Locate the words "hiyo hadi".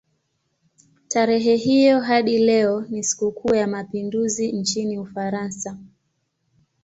1.55-2.37